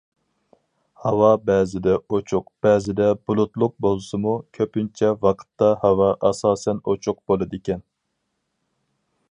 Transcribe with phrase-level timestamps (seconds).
[1.01, 7.85] ھاۋا بەزىدە ئوچۇق بەزىدە بۇلۇتلۇق بولسىمۇ، كۆپىنچە ۋاقىتتا ھاۋا ئاساسەن ئوچۇق بولىدىكەن.